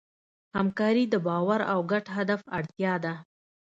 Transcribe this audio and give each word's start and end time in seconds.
همکاري 0.55 1.05
د 1.09 1.15
باور 1.27 1.61
او 1.71 1.79
ګډ 1.91 2.05
هدف 2.15 2.41
اړتیا 2.57 2.93
ده. 3.05 3.13